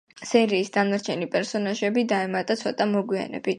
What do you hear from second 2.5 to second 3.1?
ცოტა